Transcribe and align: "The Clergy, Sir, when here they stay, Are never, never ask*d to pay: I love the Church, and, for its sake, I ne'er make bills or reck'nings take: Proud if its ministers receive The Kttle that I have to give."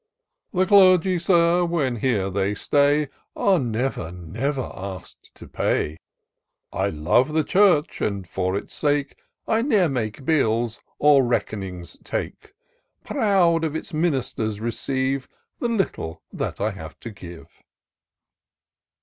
"The 0.51 0.65
Clergy, 0.65 1.19
Sir, 1.19 1.63
when 1.63 1.97
here 1.97 2.31
they 2.31 2.55
stay, 2.55 3.07
Are 3.35 3.59
never, 3.59 4.11
never 4.11 4.71
ask*d 4.73 5.29
to 5.35 5.47
pay: 5.47 5.97
I 6.73 6.89
love 6.89 7.33
the 7.33 7.43
Church, 7.43 8.01
and, 8.01 8.27
for 8.27 8.57
its 8.57 8.73
sake, 8.73 9.15
I 9.47 9.61
ne'er 9.61 9.89
make 9.89 10.25
bills 10.25 10.79
or 10.97 11.21
reck'nings 11.23 11.97
take: 12.03 12.53
Proud 13.05 13.63
if 13.63 13.75
its 13.75 13.93
ministers 13.93 14.59
receive 14.59 15.27
The 15.59 15.67
Kttle 15.67 16.21
that 16.33 16.59
I 16.59 16.71
have 16.71 16.99
to 17.01 17.11
give." 17.11 17.61